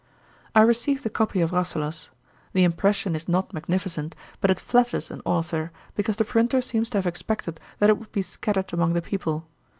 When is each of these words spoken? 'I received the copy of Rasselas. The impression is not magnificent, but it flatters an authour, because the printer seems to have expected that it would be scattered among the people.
'I 0.55 0.61
received 0.61 1.03
the 1.03 1.11
copy 1.11 1.41
of 1.41 1.51
Rasselas. 1.51 2.09
The 2.53 2.63
impression 2.63 3.15
is 3.15 3.29
not 3.29 3.53
magnificent, 3.53 4.15
but 4.39 4.49
it 4.49 4.59
flatters 4.59 5.11
an 5.11 5.21
authour, 5.25 5.71
because 5.93 6.17
the 6.17 6.25
printer 6.25 6.59
seems 6.59 6.89
to 6.89 6.97
have 6.97 7.05
expected 7.05 7.59
that 7.77 7.91
it 7.91 7.99
would 7.99 8.11
be 8.11 8.23
scattered 8.23 8.73
among 8.73 8.93
the 8.93 9.03
people. 9.03 9.45